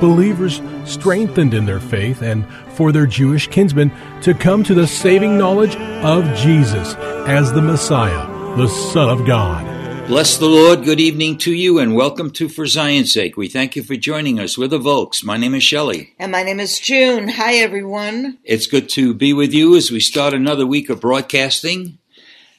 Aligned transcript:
Believers 0.00 0.62
strengthened 0.84 1.52
in 1.52 1.66
their 1.66 1.78
faith 1.78 2.22
and 2.22 2.46
for 2.70 2.90
their 2.90 3.06
Jewish 3.06 3.48
kinsmen 3.48 3.92
to 4.22 4.32
come 4.32 4.64
to 4.64 4.74
the 4.74 4.86
saving 4.86 5.36
knowledge 5.36 5.76
of 5.76 6.24
Jesus 6.36 6.94
as 7.28 7.52
the 7.52 7.60
Messiah, 7.60 8.26
the 8.56 8.68
Son 8.68 9.10
of 9.10 9.26
God. 9.26 9.66
Bless 10.10 10.38
the 10.38 10.46
Lord. 10.46 10.82
Good 10.82 10.98
evening 10.98 11.38
to 11.38 11.52
you 11.52 11.78
and 11.78 11.94
welcome 11.94 12.32
to 12.32 12.48
For 12.48 12.66
Zion's 12.66 13.12
Sake. 13.12 13.36
We 13.36 13.48
thank 13.48 13.76
you 13.76 13.84
for 13.84 13.94
joining 13.94 14.40
us. 14.40 14.58
We're 14.58 14.66
the 14.66 14.78
Volks. 14.78 15.22
My 15.22 15.36
name 15.36 15.54
is 15.54 15.62
Shelley. 15.62 16.14
And 16.18 16.32
my 16.32 16.42
name 16.42 16.58
is 16.58 16.80
June. 16.80 17.28
Hi, 17.28 17.54
everyone. 17.56 18.38
It's 18.42 18.66
good 18.66 18.88
to 18.88 19.14
be 19.14 19.32
with 19.32 19.52
you 19.52 19.76
as 19.76 19.92
we 19.92 20.00
start 20.00 20.34
another 20.34 20.66
week 20.66 20.90
of 20.90 21.00
broadcasting. 21.00 21.98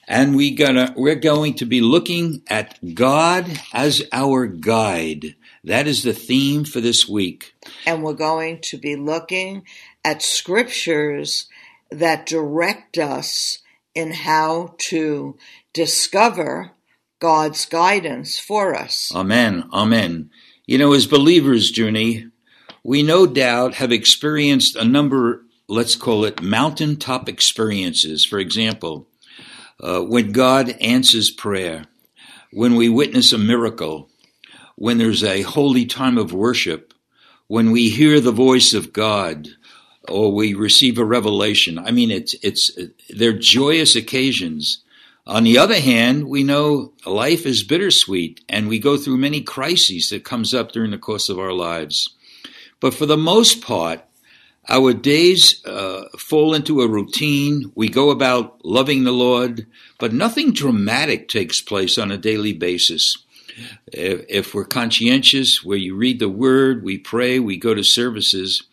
And 0.07 0.35
we 0.35 0.51
gonna, 0.51 0.93
we're 0.95 1.15
going 1.15 1.55
to 1.55 1.65
be 1.65 1.81
looking 1.81 2.43
at 2.47 2.77
God 2.93 3.59
as 3.73 4.03
our 4.13 4.45
guide. 4.45 5.35
That 5.63 5.87
is 5.87 6.03
the 6.03 6.13
theme 6.13 6.63
for 6.63 6.81
this 6.81 7.07
week. 7.07 7.53
And 7.85 8.03
we're 8.03 8.13
going 8.13 8.61
to 8.61 8.77
be 8.77 8.95
looking 8.95 9.63
at 10.03 10.21
scriptures 10.21 11.47
that 11.91 12.25
direct 12.25 12.97
us 12.97 13.59
in 13.93 14.11
how 14.11 14.75
to 14.77 15.37
discover 15.73 16.71
God's 17.19 17.65
guidance 17.65 18.39
for 18.39 18.73
us. 18.73 19.11
Amen. 19.13 19.69
Amen. 19.71 20.31
You 20.65 20.77
know, 20.77 20.93
as 20.93 21.05
believers, 21.05 21.75
Junie, 21.77 22.27
we 22.83 23.03
no 23.03 23.27
doubt 23.27 23.75
have 23.75 23.91
experienced 23.91 24.75
a 24.75 24.83
number, 24.83 25.43
let's 25.67 25.95
call 25.95 26.25
it 26.25 26.41
mountaintop 26.41 27.29
experiences. 27.29 28.25
For 28.25 28.39
example, 28.39 29.07
uh, 29.79 29.99
when 30.01 30.31
God 30.31 30.69
answers 30.81 31.29
prayer, 31.29 31.85
when 32.51 32.75
we 32.75 32.89
witness 32.89 33.33
a 33.33 33.37
miracle, 33.37 34.10
when 34.75 34.97
there's 34.97 35.23
a 35.23 35.41
holy 35.41 35.85
time 35.85 36.17
of 36.17 36.33
worship, 36.33 36.93
when 37.47 37.71
we 37.71 37.89
hear 37.89 38.19
the 38.19 38.31
voice 38.31 38.73
of 38.73 38.93
God, 38.93 39.49
or 40.07 40.31
we 40.31 40.53
receive 40.53 40.97
a 40.97 41.05
revelation. 41.05 41.77
I 41.77 41.91
mean, 41.91 42.11
it's, 42.11 42.35
it's, 42.41 42.71
they're 43.09 43.37
joyous 43.37 43.95
occasions. 43.95 44.83
On 45.27 45.43
the 45.43 45.57
other 45.57 45.79
hand, 45.79 46.27
we 46.27 46.43
know 46.43 46.93
life 47.05 47.45
is 47.45 47.63
bittersweet 47.63 48.43
and 48.49 48.67
we 48.67 48.79
go 48.79 48.97
through 48.97 49.17
many 49.17 49.41
crises 49.41 50.09
that 50.09 50.23
comes 50.23 50.53
up 50.53 50.71
during 50.71 50.91
the 50.91 50.97
course 50.97 51.29
of 51.29 51.37
our 51.37 51.53
lives. 51.53 52.15
But 52.79 52.93
for 52.93 53.05
the 53.05 53.17
most 53.17 53.61
part, 53.61 54.01
our 54.67 54.93
days 54.93 55.63
uh, 55.65 56.05
fall 56.17 56.53
into 56.53 56.81
a 56.81 56.87
routine. 56.87 57.71
We 57.75 57.89
go 57.89 58.09
about 58.09 58.63
loving 58.65 59.03
the 59.03 59.11
Lord, 59.11 59.67
but 59.99 60.13
nothing 60.13 60.53
dramatic 60.53 61.27
takes 61.27 61.61
place 61.61 61.97
on 61.97 62.11
a 62.11 62.17
daily 62.17 62.53
basis. 62.53 63.17
If, 63.87 64.25
if 64.29 64.53
we're 64.53 64.65
conscientious, 64.65 65.63
where 65.63 65.77
you 65.77 65.95
read 65.95 66.19
the 66.19 66.29
Word, 66.29 66.83
we 66.83 66.97
pray, 66.97 67.39
we 67.39 67.57
go 67.57 67.73
to 67.73 67.83
services, 67.83 68.63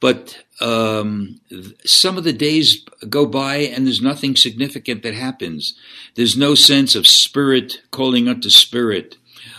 but 0.00 0.44
um, 0.60 1.40
some 1.84 2.18
of 2.18 2.24
the 2.24 2.32
days 2.32 2.84
go 3.08 3.26
by 3.26 3.56
and 3.56 3.86
there's 3.86 4.02
nothing 4.02 4.36
significant 4.36 5.02
that 5.02 5.14
happens. 5.14 5.74
There's 6.14 6.36
no 6.36 6.54
sense 6.54 6.94
of 6.94 7.06
spirit 7.06 7.80
calling 7.90 8.28
unto 8.28 8.50
spirit 8.50 9.16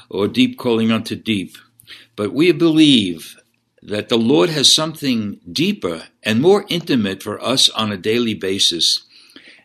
or 0.10 0.28
deep 0.28 0.58
calling 0.58 0.92
unto 0.92 1.16
deep. 1.16 1.58
But 2.16 2.34
we 2.34 2.52
believe 2.52 3.38
that 3.82 4.10
the 4.10 4.18
Lord 4.18 4.50
has 4.50 4.74
something 4.74 5.40
deeper 5.52 6.04
and 6.24 6.42
more 6.42 6.66
intimate 6.70 7.22
for 7.22 7.44
us 7.44 7.70
on 7.70 7.92
a 7.92 7.98
daily 7.98 8.34
basis. 8.34 9.04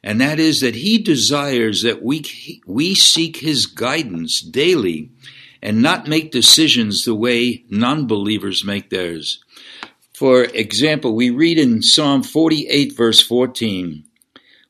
And 0.03 0.21
that 0.21 0.38
is 0.38 0.61
that 0.61 0.77
He 0.77 0.99
desires 0.99 1.83
that 1.83 2.03
we, 2.03 2.62
we 2.66 2.94
seek 2.94 3.38
His 3.38 3.66
guidance 3.66 4.41
daily 4.41 5.11
and 5.62 5.83
not 5.83 6.09
make 6.09 6.31
decisions 6.31 7.05
the 7.05 7.15
way 7.15 7.65
non 7.69 8.06
believers 8.06 8.65
make 8.65 8.91
theirs. 8.91 9.44
For 10.15 10.44
example, 10.44 11.15
we 11.15 11.31
read 11.31 11.59
in 11.59 11.83
Psalm 11.83 12.22
48, 12.22 12.94
verse 12.94 13.22
14 13.22 14.05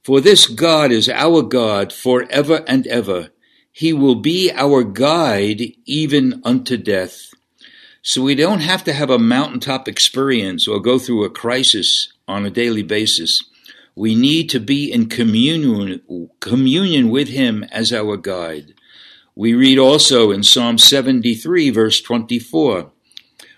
For 0.02 0.20
this 0.20 0.46
God 0.46 0.92
is 0.92 1.08
our 1.08 1.42
God 1.42 1.92
forever 1.92 2.64
and 2.66 2.86
ever. 2.86 3.30
He 3.72 3.92
will 3.92 4.16
be 4.16 4.50
our 4.52 4.82
guide 4.82 5.62
even 5.86 6.42
unto 6.44 6.76
death. 6.76 7.30
So 8.02 8.22
we 8.22 8.34
don't 8.34 8.60
have 8.60 8.82
to 8.84 8.92
have 8.92 9.10
a 9.10 9.18
mountaintop 9.18 9.86
experience 9.86 10.66
or 10.66 10.80
go 10.80 10.98
through 10.98 11.24
a 11.24 11.30
crisis 11.30 12.12
on 12.26 12.46
a 12.46 12.50
daily 12.50 12.82
basis. 12.82 13.44
We 13.94 14.14
need 14.14 14.48
to 14.50 14.60
be 14.60 14.90
in 14.90 15.08
communion, 15.08 16.00
communion 16.40 17.10
with 17.10 17.28
Him 17.28 17.64
as 17.64 17.92
our 17.92 18.16
guide. 18.16 18.74
We 19.34 19.54
read 19.54 19.78
also 19.78 20.30
in 20.30 20.42
Psalm 20.42 20.78
73, 20.78 21.70
verse 21.70 22.00
24 22.00 22.90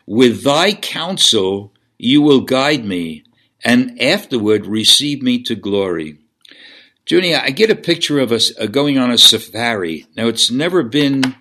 With 0.06 0.44
thy 0.44 0.72
counsel 0.72 1.72
you 1.98 2.20
will 2.20 2.40
guide 2.40 2.84
me, 2.84 3.24
and 3.64 4.00
afterward 4.02 4.66
receive 4.66 5.22
me 5.22 5.40
to 5.44 5.54
glory. 5.54 6.18
Junie, 7.08 7.34
I 7.34 7.50
get 7.50 7.70
a 7.70 7.76
picture 7.76 8.18
of 8.18 8.32
us 8.32 8.52
uh, 8.58 8.66
going 8.66 8.98
on 8.98 9.10
a 9.10 9.18
safari. 9.18 10.06
Now, 10.16 10.26
it's 10.26 10.50
never 10.50 10.82
been 10.82 11.36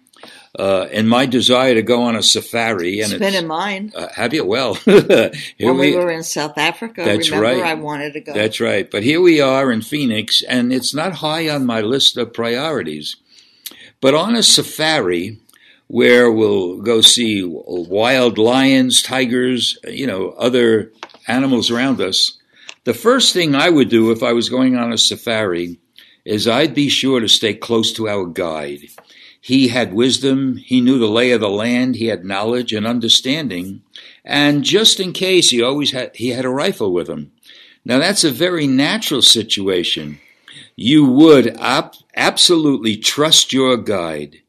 uh, 0.57 0.87
in 0.91 1.07
my 1.07 1.25
desire 1.25 1.73
to 1.73 1.81
go 1.81 2.03
on 2.03 2.15
a 2.15 2.23
safari. 2.23 2.99
And 2.99 3.11
it's, 3.11 3.11
it's 3.13 3.19
been 3.19 3.35
in 3.35 3.47
mine. 3.47 3.91
Uh, 3.95 4.07
have 4.13 4.33
you? 4.33 4.45
Well, 4.45 4.75
when 4.85 5.31
we, 5.57 5.75
we, 5.75 5.95
were 5.95 6.11
in 6.11 6.23
South 6.23 6.57
Africa, 6.57 7.03
that's 7.05 7.29
remember 7.29 7.61
right. 7.61 7.71
I 7.71 7.73
wanted 7.75 8.13
to 8.13 8.21
go. 8.21 8.33
That's 8.33 8.59
right. 8.59 8.89
But 8.89 9.03
here 9.03 9.21
we 9.21 9.39
are 9.39 9.71
in 9.71 9.81
Phoenix, 9.81 10.43
and 10.43 10.73
it's 10.73 10.93
not 10.93 11.13
high 11.13 11.49
on 11.49 11.65
my 11.65 11.81
list 11.81 12.17
of 12.17 12.33
priorities. 12.33 13.15
But 14.01 14.13
on 14.15 14.35
a 14.35 14.43
safari, 14.43 15.39
where 15.87 16.31
we'll 16.31 16.81
go 16.81 17.01
see 17.01 17.43
wild 17.45 18.37
lions, 18.37 19.01
tigers, 19.01 19.77
you 19.87 20.07
know, 20.07 20.29
other 20.31 20.91
animals 21.27 21.69
around 21.69 22.01
us, 22.01 22.39
the 22.83 22.93
first 22.93 23.33
thing 23.33 23.53
I 23.53 23.69
would 23.69 23.89
do 23.89 24.11
if 24.11 24.23
I 24.23 24.33
was 24.33 24.49
going 24.49 24.75
on 24.75 24.91
a 24.91 24.97
safari 24.97 25.79
is 26.25 26.47
I'd 26.47 26.73
be 26.73 26.89
sure 26.89 27.19
to 27.19 27.27
stay 27.27 27.53
close 27.53 27.91
to 27.93 28.07
our 28.07 28.25
guide. 28.25 28.79
He 29.43 29.69
had 29.69 29.91
wisdom, 29.91 30.57
he 30.57 30.81
knew 30.81 30.99
the 30.99 31.07
lay 31.07 31.31
of 31.31 31.41
the 31.41 31.49
land, 31.49 31.95
he 31.95 32.05
had 32.05 32.23
knowledge 32.23 32.73
and 32.73 32.85
understanding, 32.85 33.81
and 34.23 34.63
just 34.63 34.99
in 34.99 35.13
case 35.13 35.49
he 35.49 35.63
always 35.63 35.91
had 35.91 36.15
he 36.15 36.29
had 36.29 36.45
a 36.45 36.49
rifle 36.49 36.93
with 36.93 37.09
him. 37.09 37.31
Now 37.83 37.97
that's 37.97 38.23
a 38.23 38.29
very 38.29 38.67
natural 38.67 39.23
situation. 39.23 40.19
You 40.75 41.05
would 41.05 41.57
absolutely 42.15 42.97
trust 42.97 43.51
your 43.51 43.77
guide. 43.77 44.41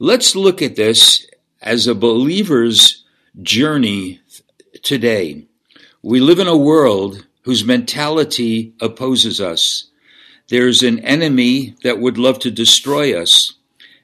Let's 0.00 0.34
look 0.34 0.60
at 0.60 0.74
this 0.74 1.26
as 1.62 1.86
a 1.86 1.94
believer's 1.94 3.04
journey 3.40 4.20
today. 4.82 5.46
We 6.02 6.18
live 6.18 6.40
in 6.40 6.48
a 6.48 6.56
world 6.56 7.24
whose 7.42 7.64
mentality 7.64 8.74
opposes 8.80 9.40
us. 9.40 9.90
There's 10.48 10.82
an 10.82 10.98
enemy 11.00 11.76
that 11.84 12.00
would 12.00 12.18
love 12.18 12.40
to 12.40 12.50
destroy 12.50 13.16
us. 13.20 13.49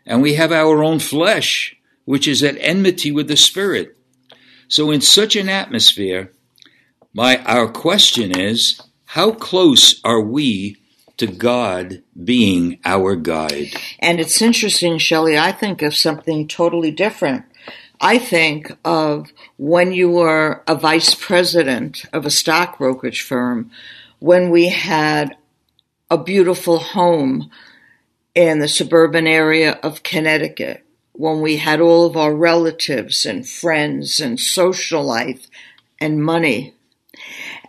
And 0.07 0.23
we 0.23 0.35
have 0.35 0.53
our 0.53 0.83
own 0.85 1.01
flesh, 1.01 1.77
which 2.05 2.29
is 2.29 2.43
at 2.43 2.57
enmity 2.61 3.11
with 3.11 3.29
the 3.29 3.37
Spirit. 3.37 3.97
So 4.69 4.91
in 4.91 5.01
such 5.01 5.37
an 5.37 5.49
atmosphere, 5.49 6.33
my, 7.13 7.39
our 7.45 7.69
question 7.69 8.39
is, 8.39 8.81
how 9.05 9.33
close 9.33 10.01
are 10.05 10.21
we 10.21 10.77
to 11.17 11.27
God 11.27 12.03
being 12.23 12.79
our 12.85 13.17
guide? 13.17 13.69
And 13.99 14.21
it's 14.21 14.43
interesting, 14.43 14.99
Shelley, 14.99 15.39
I 15.39 15.53
think 15.53 15.83
of 15.83 15.95
something 15.95 16.47
totally 16.47 16.91
different. 16.91 17.45
I 18.01 18.19
think 18.19 18.71
of 18.85 19.33
when 19.57 19.93
you 19.93 20.11
were 20.11 20.63
a 20.67 20.75
vice 20.75 21.15
president 21.15 22.05
of 22.13 22.27
a 22.27 22.31
stock 22.31 22.79
brokerage 22.79 23.23
firm, 23.23 23.71
when 24.19 24.51
we 24.51 24.69
had 24.69 25.37
a 26.11 26.19
beautiful 26.19 26.79
home 26.79 27.51
in 28.37 28.59
the 28.59 28.69
suburban 28.69 29.27
area 29.27 29.73
of 29.83 30.03
Connecticut, 30.03 30.85
when 31.13 31.41
we 31.41 31.57
had 31.57 31.81
all 31.81 32.05
of 32.05 32.19
our 32.19 32.35
relatives 32.35 33.25
and 33.25 33.49
friends 33.49 34.21
and 34.21 34.39
social 34.39 35.03
life 35.03 35.47
and 35.99 36.23
money. 36.23 36.75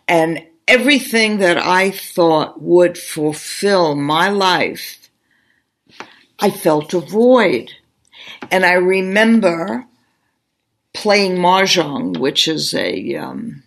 And 0.09 0.45
everything 0.67 1.37
that 1.37 1.57
I 1.57 1.91
thought 1.91 2.61
would 2.61 2.97
fulfill 2.97 3.95
my 3.95 4.27
life, 4.27 5.09
I 6.37 6.51
felt 6.51 6.93
a 6.93 6.99
void. 6.99 7.71
And 8.51 8.65
I 8.65 8.73
remember 8.73 9.85
playing 10.93 11.37
mahjong, 11.37 12.17
which 12.17 12.45
is 12.49 12.73
a 12.73 13.15
um, 13.15 13.63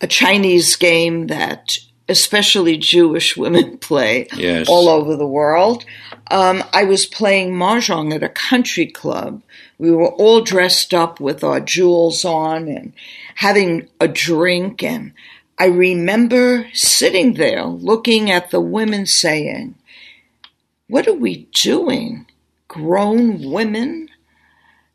a 0.00 0.06
Chinese 0.06 0.76
game 0.76 1.26
that 1.26 1.76
especially 2.12 2.76
Jewish 2.76 3.36
women 3.36 3.78
play 3.88 4.28
Yes. 4.36 4.68
all 4.68 4.88
over 4.88 5.16
the 5.16 5.26
world. 5.26 5.84
Um, 6.30 6.62
I 6.72 6.84
was 6.84 7.04
playing 7.06 7.50
mahjong 7.52 8.14
at 8.14 8.22
a 8.22 8.28
country 8.28 8.86
club. 8.86 9.42
We 9.78 9.90
were 9.90 10.10
all 10.12 10.40
dressed 10.42 10.94
up 10.94 11.18
with 11.18 11.42
our 11.42 11.58
jewels 11.60 12.24
on 12.24 12.68
and 12.68 12.92
having 13.34 13.88
a 14.00 14.06
drink. 14.06 14.82
And 14.84 15.12
I 15.58 15.66
remember 15.66 16.68
sitting 16.72 17.34
there 17.34 17.64
looking 17.64 18.30
at 18.30 18.50
the 18.50 18.60
women 18.60 19.06
saying, 19.06 19.74
What 20.88 21.08
are 21.08 21.12
we 21.14 21.48
doing? 21.52 22.26
Grown 22.68 23.50
women, 23.50 24.08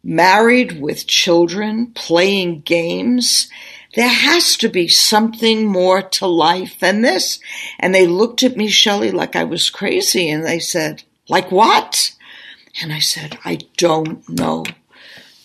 married 0.03 0.79
with 0.81 1.05
children, 1.07 1.87
playing 1.93 2.61
games. 2.61 3.49
There 3.95 4.09
has 4.09 4.57
to 4.57 4.69
be 4.69 4.87
something 4.87 5.65
more 5.65 6.01
to 6.01 6.27
life 6.27 6.79
than 6.79 7.01
this. 7.01 7.39
And 7.79 7.93
they 7.93 8.05
looked 8.07 8.43
at 8.43 8.57
me, 8.57 8.67
Shelley, 8.67 9.11
like 9.11 9.35
I 9.35 9.43
was 9.43 9.69
crazy. 9.69 10.29
And 10.29 10.45
they 10.45 10.59
said, 10.59 11.03
Like 11.29 11.51
what? 11.51 12.13
And 12.81 12.93
I 12.93 12.99
said, 12.99 13.39
I 13.43 13.59
don't 13.77 14.27
know. 14.29 14.65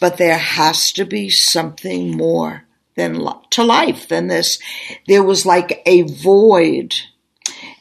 But 0.00 0.16
there 0.16 0.38
has 0.38 0.92
to 0.92 1.04
be 1.04 1.30
something 1.30 2.16
more 2.16 2.64
than 2.94 3.26
to 3.50 3.64
life 3.64 4.08
than 4.08 4.26
this. 4.26 4.58
There 5.06 5.22
was 5.22 5.46
like 5.46 5.82
a 5.86 6.02
void. 6.02 6.94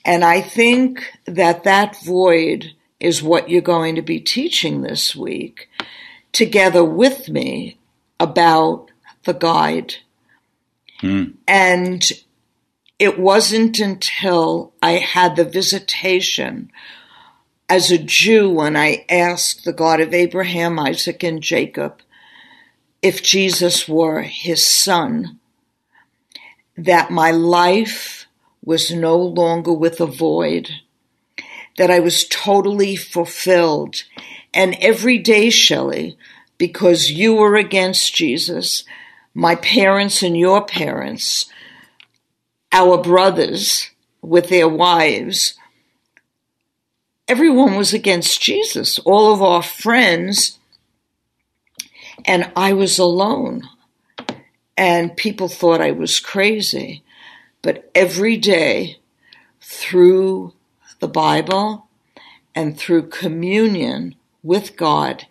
And 0.05 0.23
I 0.23 0.41
think 0.41 1.11
that 1.25 1.63
that 1.63 2.01
void 2.03 2.73
is 2.99 3.23
what 3.23 3.49
you're 3.49 3.61
going 3.61 3.95
to 3.95 4.01
be 4.01 4.19
teaching 4.19 4.81
this 4.81 5.15
week 5.15 5.67
together 6.31 6.83
with 6.83 7.27
me 7.29 7.77
about 8.19 8.91
the 9.23 9.33
guide. 9.33 9.95
Hmm. 11.01 11.24
And 11.48 12.09
it 12.98 13.19
wasn't 13.19 13.80
until 13.80 14.74
I 14.81 14.94
had 14.94 15.36
the 15.36 15.45
visitation 15.45 16.71
as 17.68 17.92
a 17.92 17.98
Jew 17.98 18.50
when 18.50 18.75
I 18.77 19.06
asked 19.09 19.65
the 19.65 19.74
God 19.74 20.00
of 20.00 20.13
Abraham, 20.13 20.80
Isaac, 20.80 21.24
and 21.24 21.42
Jacob 21.42 22.01
if 23.01 23.24
Jesus 23.24 23.88
were 23.88 24.21
his 24.21 24.65
son, 24.65 25.39
that 26.77 27.12
my 27.12 27.31
life 27.31 28.27
was 28.63 28.92
no 28.92 29.18
longer 29.18 29.74
with 29.74 30.00
a 30.00 30.06
void, 30.06 30.69
that 31.77 31.89
I 31.89 32.00
was 32.00 32.27
totally 32.27 32.95
fulfilled. 32.95 34.03
And 34.53 34.75
every 34.80 35.18
day, 35.18 35.50
Shelley, 35.50 36.18
because 36.57 37.09
you 37.09 37.33
were 37.33 37.56
against 37.56 38.13
Jesus, 38.13 38.83
my 39.33 39.55
parents 39.55 40.21
and 40.23 40.37
your 40.37 40.65
parents, 40.65 41.45
our 42.71 42.97
brothers 42.97 43.89
with 44.21 44.49
their 44.49 44.67
wives, 44.67 45.55
everyone 47.27 47.75
was 47.75 47.93
against 47.93 48.41
Jesus. 48.41 48.99
All 48.99 49.33
of 49.33 49.41
our 49.41 49.63
friends, 49.63 50.59
and 52.25 52.51
I 52.55 52.73
was 52.73 52.99
alone. 52.99 53.63
And 54.77 55.15
people 55.15 55.47
thought 55.47 55.81
I 55.81 55.91
was 55.91 56.19
crazy. 56.19 57.03
But 57.61 57.89
every 57.93 58.37
day, 58.37 58.97
through 59.59 60.53
the 60.99 61.07
Bible 61.07 61.87
and 62.55 62.77
through 62.77 63.09
communion 63.09 64.15
with 64.43 64.75
God, 64.75 65.25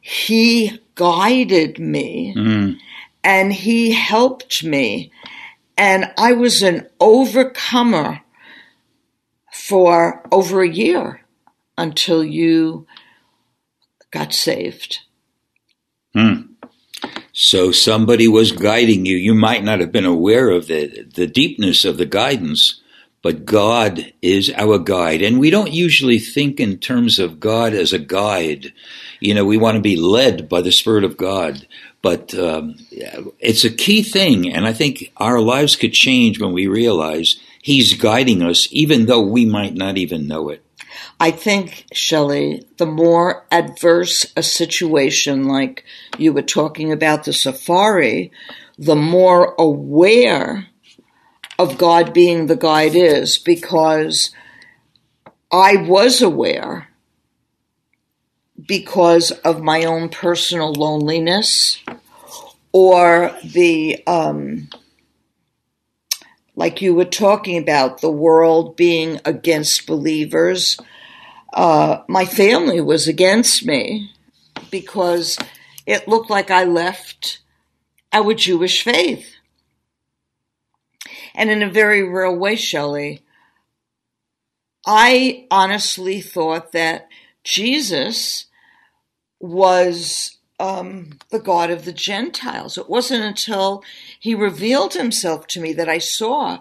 He 0.00 0.80
guided 0.94 1.78
me 1.78 2.34
mm-hmm. 2.36 2.78
And 3.22 3.52
He 3.52 3.92
helped 3.92 4.64
me. 4.64 5.12
And 5.76 6.12
I 6.18 6.32
was 6.32 6.62
an 6.62 6.88
overcomer 7.00 8.20
for 9.52 10.22
over 10.30 10.62
a 10.62 10.68
year 10.68 11.22
until 11.78 12.22
you 12.22 12.86
got 14.10 14.34
saved. 14.34 15.00
Hmm. 16.12 16.42
So 17.32 17.72
somebody 17.72 18.28
was 18.28 18.52
guiding 18.52 19.06
you. 19.06 19.16
You 19.16 19.34
might 19.34 19.64
not 19.64 19.80
have 19.80 19.92
been 19.92 20.04
aware 20.04 20.50
of 20.50 20.66
the, 20.66 21.08
the 21.14 21.26
deepness 21.26 21.84
of 21.84 21.96
the 21.96 22.06
guidance, 22.06 22.82
but 23.22 23.44
God 23.44 24.12
is 24.20 24.52
our 24.56 24.78
guide. 24.78 25.22
And 25.22 25.38
we 25.38 25.50
don't 25.50 25.72
usually 25.72 26.18
think 26.18 26.58
in 26.58 26.78
terms 26.78 27.18
of 27.18 27.40
God 27.40 27.72
as 27.72 27.92
a 27.92 27.98
guide. 27.98 28.72
You 29.20 29.34
know, 29.34 29.44
we 29.44 29.56
want 29.56 29.76
to 29.76 29.80
be 29.80 29.96
led 29.96 30.48
by 30.48 30.60
the 30.60 30.72
Spirit 30.72 31.04
of 31.04 31.16
God. 31.16 31.66
But 32.02 32.34
um, 32.34 32.76
it's 32.90 33.64
a 33.64 33.70
key 33.70 34.02
thing. 34.02 34.52
And 34.52 34.66
I 34.66 34.72
think 34.72 35.12
our 35.16 35.40
lives 35.40 35.76
could 35.76 35.92
change 35.92 36.40
when 36.40 36.52
we 36.52 36.66
realize 36.66 37.40
He's 37.62 37.92
guiding 37.92 38.42
us, 38.42 38.68
even 38.70 39.04
though 39.04 39.20
we 39.20 39.44
might 39.44 39.74
not 39.74 39.98
even 39.98 40.26
know 40.26 40.48
it. 40.48 40.64
I 41.18 41.30
think, 41.30 41.84
Shelley, 41.92 42.64
the 42.78 42.86
more 42.86 43.46
adverse 43.50 44.32
a 44.34 44.42
situation, 44.42 45.44
like 45.44 45.84
you 46.16 46.32
were 46.32 46.42
talking 46.42 46.90
about 46.90 47.24
the 47.24 47.34
safari, 47.34 48.32
the 48.78 48.96
more 48.96 49.54
aware 49.58 50.68
of 51.58 51.76
God 51.76 52.14
being 52.14 52.46
the 52.46 52.56
guide 52.56 52.94
is, 52.94 53.36
because 53.36 54.30
I 55.52 55.76
was 55.76 56.22
aware 56.22 56.88
because 58.70 59.32
of 59.32 59.60
my 59.60 59.82
own 59.82 60.08
personal 60.08 60.72
loneliness 60.72 61.82
or 62.70 63.36
the 63.42 64.00
um, 64.06 64.68
like 66.54 66.80
you 66.80 66.94
were 66.94 67.04
talking 67.04 67.58
about 67.58 68.00
the 68.00 68.08
world 68.08 68.76
being 68.76 69.20
against 69.24 69.88
believers 69.88 70.78
uh, 71.52 72.02
my 72.06 72.24
family 72.24 72.80
was 72.80 73.08
against 73.08 73.66
me 73.66 74.12
because 74.70 75.36
it 75.84 76.06
looked 76.06 76.30
like 76.30 76.52
i 76.52 76.62
left 76.62 77.40
our 78.12 78.34
jewish 78.34 78.84
faith. 78.84 79.34
And 81.34 81.50
in 81.50 81.64
a 81.64 81.68
very 81.68 82.08
real 82.08 82.36
way 82.36 82.54
shelley 82.54 83.24
i 84.86 85.44
honestly 85.50 86.20
thought 86.20 86.70
that 86.70 87.08
jesus 87.42 88.46
was 89.40 90.36
um, 90.60 91.10
the 91.30 91.38
God 91.40 91.70
of 91.70 91.84
the 91.84 91.92
Gentiles. 91.92 92.78
It 92.78 92.88
wasn't 92.88 93.24
until 93.24 93.82
he 94.18 94.34
revealed 94.34 94.94
himself 94.94 95.46
to 95.48 95.60
me 95.60 95.72
that 95.72 95.88
I 95.88 95.98
saw 95.98 96.58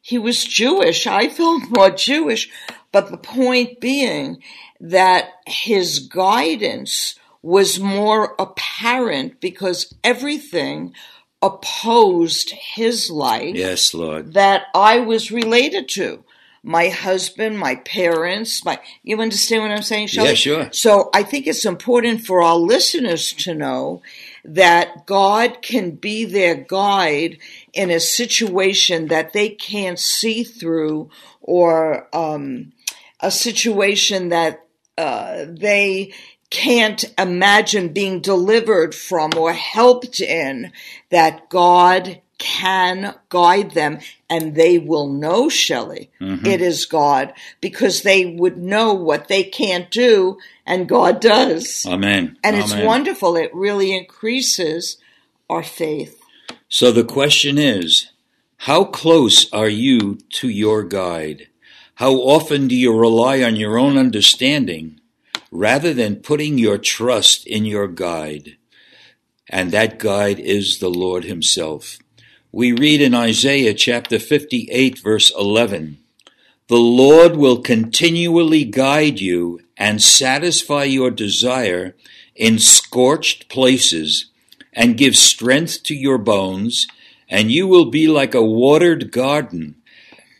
he 0.00 0.18
was 0.18 0.44
Jewish. 0.44 1.06
I 1.06 1.28
felt 1.28 1.70
more 1.70 1.90
Jewish, 1.90 2.50
but 2.90 3.10
the 3.10 3.16
point 3.18 3.80
being 3.80 4.42
that 4.80 5.28
his 5.46 6.00
guidance 6.00 7.14
was 7.40 7.78
more 7.78 8.34
apparent 8.38 9.40
because 9.40 9.94
everything 10.02 10.92
opposed 11.40 12.50
his 12.50 13.10
life 13.10 13.54
Yes, 13.54 13.94
Lord. 13.94 14.34
that 14.34 14.62
I 14.74 14.98
was 15.00 15.30
related 15.30 15.88
to. 15.90 16.24
My 16.62 16.88
husband, 16.88 17.58
my 17.58 17.76
parents, 17.76 18.64
my 18.64 18.78
you 19.02 19.20
understand 19.20 19.62
what 19.62 19.72
I'm 19.72 19.82
saying, 19.82 20.08
Shelley? 20.08 20.28
Yeah, 20.28 20.34
sure. 20.34 20.68
So 20.72 21.10
I 21.12 21.22
think 21.24 21.46
it's 21.46 21.64
important 21.64 22.24
for 22.24 22.42
our 22.42 22.56
listeners 22.56 23.32
to 23.32 23.54
know 23.54 24.02
that 24.44 25.06
God 25.06 25.62
can 25.62 25.92
be 25.92 26.24
their 26.24 26.54
guide 26.54 27.38
in 27.72 27.90
a 27.90 28.00
situation 28.00 29.08
that 29.08 29.32
they 29.32 29.48
can't 29.48 29.98
see 29.98 30.44
through 30.44 31.10
or 31.40 32.08
um, 32.14 32.72
a 33.20 33.30
situation 33.30 34.28
that 34.28 34.64
uh, 34.98 35.44
they 35.48 36.12
can't 36.50 37.04
imagine 37.16 37.92
being 37.92 38.20
delivered 38.20 38.94
from 38.94 39.30
or 39.36 39.52
helped 39.54 40.20
in, 40.20 40.70
that 41.10 41.48
God 41.48 42.20
can 42.42 43.14
guide 43.28 43.70
them 43.70 44.00
and 44.28 44.56
they 44.56 44.76
will 44.76 45.06
know, 45.08 45.48
Shelley, 45.48 46.10
mm-hmm. 46.20 46.44
it 46.44 46.60
is 46.60 46.86
God 46.86 47.32
because 47.60 48.02
they 48.02 48.26
would 48.26 48.58
know 48.58 48.92
what 48.92 49.28
they 49.28 49.44
can't 49.44 49.88
do 49.92 50.38
and 50.66 50.88
God 50.88 51.20
does. 51.20 51.86
Amen. 51.86 52.36
And 52.42 52.56
it's 52.56 52.74
wonderful. 52.74 53.36
It 53.36 53.54
really 53.54 53.96
increases 53.96 54.96
our 55.48 55.62
faith. 55.62 56.20
So 56.68 56.90
the 56.90 57.04
question 57.04 57.58
is, 57.58 58.10
how 58.56 58.86
close 58.86 59.50
are 59.52 59.68
you 59.68 60.18
to 60.40 60.48
your 60.48 60.82
guide? 60.82 61.46
How 61.94 62.14
often 62.14 62.66
do 62.66 62.74
you 62.74 62.92
rely 62.92 63.40
on 63.44 63.54
your 63.54 63.78
own 63.78 63.96
understanding 63.96 64.98
rather 65.52 65.94
than 65.94 66.16
putting 66.16 66.58
your 66.58 66.78
trust 66.78 67.46
in 67.46 67.64
your 67.64 67.86
guide? 67.86 68.56
And 69.48 69.70
that 69.70 70.00
guide 70.00 70.40
is 70.40 70.78
the 70.78 70.90
Lord 70.90 71.24
Himself. 71.24 71.98
We 72.54 72.72
read 72.72 73.00
in 73.00 73.14
Isaiah 73.14 73.72
chapter 73.72 74.18
58, 74.18 74.98
verse 74.98 75.32
11 75.34 75.96
The 76.68 76.76
Lord 76.76 77.34
will 77.36 77.62
continually 77.62 78.66
guide 78.66 79.20
you 79.20 79.60
and 79.78 80.02
satisfy 80.02 80.84
your 80.84 81.10
desire 81.10 81.96
in 82.36 82.58
scorched 82.58 83.48
places 83.48 84.26
and 84.74 84.98
give 84.98 85.16
strength 85.16 85.82
to 85.84 85.94
your 85.94 86.18
bones, 86.18 86.86
and 87.26 87.50
you 87.50 87.66
will 87.66 87.86
be 87.86 88.06
like 88.06 88.34
a 88.34 88.44
watered 88.44 89.10
garden 89.10 89.76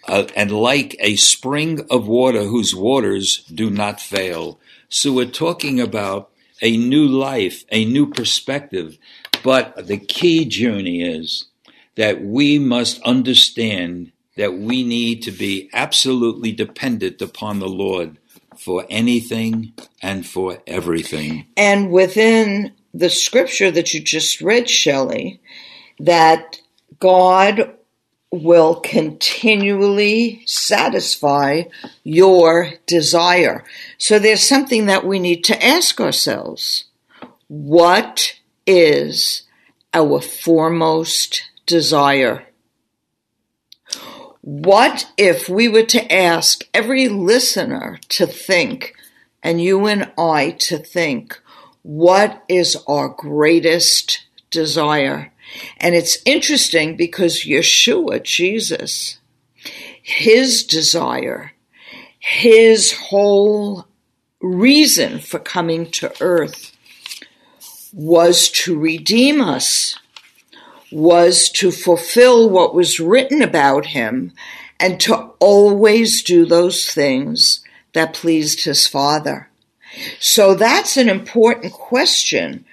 uh, 0.06 0.26
and 0.36 0.50
like 0.50 0.94
a 1.00 1.16
spring 1.16 1.80
of 1.88 2.06
water 2.06 2.42
whose 2.42 2.74
waters 2.74 3.38
do 3.46 3.70
not 3.70 4.02
fail. 4.02 4.60
So 4.90 5.14
we're 5.14 5.24
talking 5.30 5.80
about 5.80 6.30
a 6.60 6.76
new 6.76 7.06
life, 7.06 7.64
a 7.72 7.86
new 7.86 8.06
perspective. 8.06 8.98
But 9.42 9.86
the 9.86 9.96
key 9.96 10.44
journey 10.44 11.02
is 11.02 11.46
that 11.96 12.22
we 12.22 12.58
must 12.58 13.02
understand 13.02 14.12
that 14.36 14.54
we 14.54 14.82
need 14.82 15.22
to 15.22 15.30
be 15.30 15.68
absolutely 15.72 16.52
dependent 16.52 17.20
upon 17.20 17.58
the 17.58 17.68
Lord 17.68 18.18
for 18.56 18.86
anything 18.88 19.72
and 20.00 20.26
for 20.26 20.62
everything. 20.66 21.46
And 21.56 21.90
within 21.90 22.72
the 22.94 23.10
scripture 23.10 23.70
that 23.70 23.92
you 23.92 24.00
just 24.00 24.40
read, 24.40 24.68
Shelley, 24.68 25.40
that 25.98 26.60
God 26.98 27.74
will 28.30 28.76
continually 28.76 30.42
satisfy 30.46 31.64
your 32.02 32.72
desire. 32.86 33.64
So 33.98 34.18
there's 34.18 34.46
something 34.46 34.86
that 34.86 35.04
we 35.04 35.18
need 35.18 35.44
to 35.44 35.64
ask 35.64 36.00
ourselves. 36.00 36.84
What 37.48 38.38
is 38.66 39.42
our 39.92 40.22
foremost 40.22 41.42
desire? 41.66 42.46
What 44.40 45.10
if 45.16 45.48
we 45.48 45.68
were 45.68 45.84
to 45.84 46.12
ask 46.12 46.64
every 46.74 47.08
listener 47.08 47.98
to 48.10 48.26
think, 48.26 48.94
and 49.42 49.60
you 49.60 49.86
and 49.86 50.10
I 50.18 50.50
to 50.60 50.78
think, 50.78 51.40
what 51.82 52.42
is 52.48 52.76
our 52.86 53.08
greatest 53.08 54.24
desire? 54.50 55.32
And 55.76 55.94
it's 55.94 56.18
interesting 56.24 56.96
because 56.96 57.44
Yeshua, 57.44 58.22
Jesus, 58.22 59.18
his 60.02 60.64
desire, 60.64 61.52
his 62.18 62.92
whole 62.92 63.86
reason 64.40 65.20
for 65.20 65.38
coming 65.38 65.90
to 65.92 66.12
earth 66.20 66.76
was 67.92 68.48
to 68.48 68.78
redeem 68.78 69.40
us, 69.40 69.98
was 70.92 71.48
to 71.50 71.70
fulfill 71.70 72.48
what 72.48 72.74
was 72.74 73.00
written 73.00 73.42
about 73.42 73.86
him, 73.86 74.32
and 74.78 75.00
to 75.00 75.14
always 75.38 76.22
do 76.22 76.44
those 76.44 76.90
things 76.92 77.64
that 77.92 78.14
pleased 78.14 78.64
his 78.64 78.86
Father. 78.86 79.48
So 80.18 80.54
that's 80.54 80.96
an 80.96 81.08
important 81.08 81.72
question. 81.72 82.64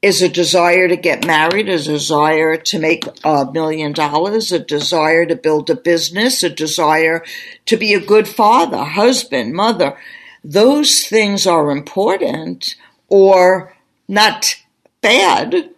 Is 0.00 0.20
a 0.20 0.28
desire 0.28 0.88
to 0.88 0.96
get 0.96 1.24
married, 1.24 1.68
a 1.68 1.80
desire 1.80 2.56
to 2.56 2.78
make 2.80 3.04
a 3.22 3.48
million 3.52 3.92
dollars, 3.92 4.50
a 4.50 4.58
desire 4.58 5.24
to 5.26 5.36
build 5.36 5.70
a 5.70 5.76
business, 5.76 6.42
a 6.42 6.50
desire 6.50 7.22
to 7.66 7.76
be 7.76 7.94
a 7.94 8.00
good 8.00 8.26
father, 8.26 8.78
husband, 8.78 9.54
mother. 9.54 9.96
Those 10.42 11.06
things 11.06 11.46
are 11.46 11.70
important 11.70 12.74
or 13.08 13.76
not 14.08 14.56
bad, 15.02 15.70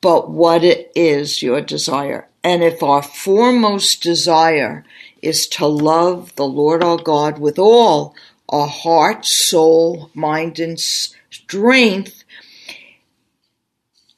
but 0.00 0.30
what 0.30 0.64
it 0.64 0.92
is 0.94 1.42
your 1.42 1.60
desire. 1.60 2.28
And 2.44 2.62
if 2.62 2.82
our 2.82 3.02
foremost 3.02 4.02
desire 4.02 4.84
is 5.22 5.46
to 5.48 5.66
love 5.66 6.34
the 6.36 6.46
Lord 6.46 6.82
our 6.82 6.98
God 6.98 7.38
with 7.38 7.58
all 7.58 8.14
our 8.48 8.68
heart, 8.68 9.26
soul, 9.26 10.10
mind, 10.14 10.58
and 10.58 10.78
strength, 10.80 12.24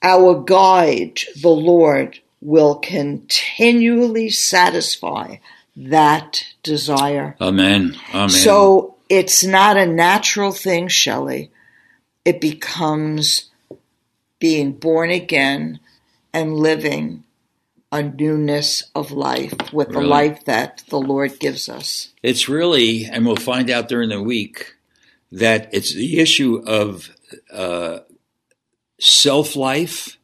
our 0.02 0.42
guide, 0.42 1.20
the 1.40 1.48
Lord, 1.48 2.20
will 2.40 2.76
continually 2.76 4.30
satisfy 4.30 5.36
that 5.76 6.44
desire. 6.62 7.36
Amen. 7.40 7.96
Amen. 8.14 8.28
So 8.28 8.96
it's 9.08 9.44
not 9.44 9.76
a 9.76 9.86
natural 9.86 10.52
thing, 10.52 10.88
Shelley. 10.88 11.50
It 12.24 12.40
becomes 12.40 13.49
being 14.40 14.72
born 14.72 15.10
again 15.10 15.78
and 16.32 16.56
living 16.56 17.22
a 17.92 18.02
newness 18.02 18.90
of 18.94 19.10
life 19.10 19.72
with 19.72 19.90
the 19.90 20.00
life 20.00 20.44
that 20.44 20.82
the 20.88 21.00
Lord 21.00 21.38
gives 21.40 21.68
us. 21.68 22.12
It's 22.22 22.48
really, 22.48 23.04
and 23.04 23.26
we'll 23.26 23.36
find 23.36 23.68
out 23.68 23.88
during 23.88 24.10
the 24.10 24.22
week, 24.22 24.74
that 25.32 25.68
it's 25.72 25.94
the 25.94 26.20
issue 26.20 26.62
of 26.66 27.10
uh, 27.52 28.00
self 29.00 29.56
life 29.56 30.18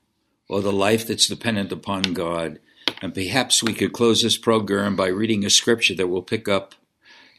or 0.49 0.61
the 0.61 0.73
life 0.73 1.07
that's 1.07 1.27
dependent 1.27 1.73
upon 1.73 2.03
God. 2.03 2.61
And 3.03 3.13
perhaps 3.13 3.63
we 3.63 3.75
could 3.75 3.93
close 3.93 4.23
this 4.23 4.37
program 4.37 4.95
by 4.95 5.09
reading 5.09 5.45
a 5.45 5.51
scripture 5.51 5.95
that 5.97 6.07
we'll 6.07 6.23
pick 6.23 6.49
up 6.49 6.75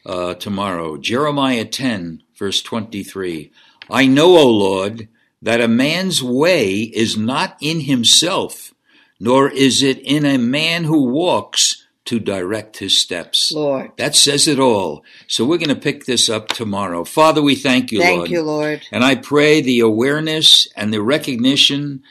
uh, 0.04 0.34
tomorrow 0.34 0.98
Jeremiah 0.98 1.64
10, 1.64 2.22
verse 2.38 2.62
23. 2.62 3.50
I 3.90 4.06
know, 4.06 4.36
O 4.36 4.46
Lord, 4.46 5.08
that 5.42 5.60
a 5.60 5.68
man's 5.68 6.22
way 6.22 6.74
is 6.74 7.16
not 7.16 7.56
in 7.60 7.80
himself, 7.80 8.74
nor 9.20 9.50
is 9.50 9.82
it 9.82 9.98
in 9.98 10.24
a 10.24 10.38
man 10.38 10.84
who 10.84 11.04
walks 11.04 11.86
to 12.06 12.18
direct 12.18 12.78
his 12.78 12.98
steps. 12.98 13.52
Lord. 13.52 13.92
That 13.98 14.16
says 14.16 14.48
it 14.48 14.58
all. 14.58 15.04
So 15.26 15.44
we're 15.44 15.58
going 15.58 15.68
to 15.68 15.76
pick 15.76 16.06
this 16.06 16.30
up 16.30 16.48
tomorrow. 16.48 17.04
Father, 17.04 17.42
we 17.42 17.54
thank 17.54 17.92
you, 17.92 17.98
Thank 18.00 18.16
Lord. 18.18 18.30
you, 18.30 18.42
Lord. 18.42 18.80
And 18.90 19.04
I 19.04 19.14
pray 19.14 19.60
the 19.60 19.80
awareness 19.80 20.68
and 20.74 20.92
the 20.92 21.02
recognition 21.02 22.02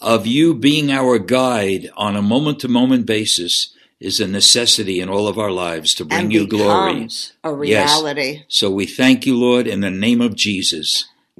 of 0.00 0.26
you 0.26 0.54
being 0.54 0.92
our 0.92 1.18
guide 1.18 1.90
on 1.96 2.14
a 2.14 2.22
moment 2.22 2.60
to 2.60 2.68
moment 2.68 3.06
basis 3.06 3.74
is 3.98 4.20
a 4.20 4.28
necessity 4.28 5.00
in 5.00 5.08
all 5.08 5.26
of 5.26 5.38
our 5.38 5.50
lives 5.50 5.94
to 5.94 6.04
bring 6.04 6.20
and 6.20 6.32
you 6.32 6.46
glory. 6.46 7.08
a 7.42 7.54
Yes. 7.54 8.00
reality. 8.00 8.42
So 8.48 8.70
we 8.70 8.86
thank 8.86 9.26
you, 9.26 9.36
Lord, 9.36 9.66
in 9.66 9.80
the 9.80 9.90
name 9.90 10.20
of 10.20 10.36
Jesus. 10.36 11.06